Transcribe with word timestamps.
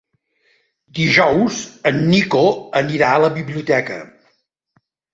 Dijous 0.99 1.59
en 1.91 2.01
Nico 2.15 2.43
anirà 2.83 3.13
a 3.19 3.23
la 3.27 3.33
biblioteca. 3.39 4.03